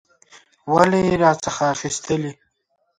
[0.73, 2.31] ولي یې راڅخه اخیستلې؟